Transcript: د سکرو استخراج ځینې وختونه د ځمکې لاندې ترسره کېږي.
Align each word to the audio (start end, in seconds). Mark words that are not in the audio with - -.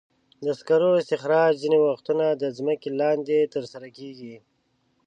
د 0.43 0.45
سکرو 0.59 0.89
استخراج 1.01 1.51
ځینې 1.63 1.77
وختونه 1.87 2.25
د 2.33 2.43
ځمکې 2.57 2.89
لاندې 3.01 3.37
ترسره 3.53 3.87
کېږي. 3.97 4.35